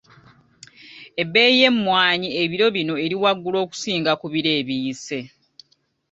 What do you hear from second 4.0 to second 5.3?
ku biro ebiyise.